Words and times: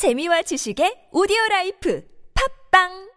재미와 0.00 0.40
지식의 0.48 1.12
오디오 1.12 1.36
라이프. 1.50 2.00
팝빵! 2.32 3.09